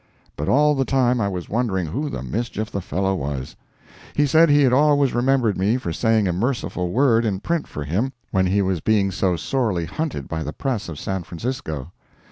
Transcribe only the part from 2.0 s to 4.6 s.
the mischief the fellow was. He said